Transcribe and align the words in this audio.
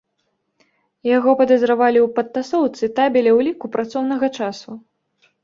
Яго 1.17 1.31
падазравалі 1.41 1.99
ў 2.05 2.07
падтасоўцы 2.15 2.91
табеля 3.01 3.31
ўліку 3.37 3.65
працоўнага 3.77 4.33
часу. 4.41 4.69